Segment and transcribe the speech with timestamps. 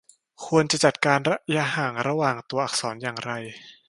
[0.45, 3.31] ควรจะจัดการระยะห่างระหว่างตัวอักษรอย่างไร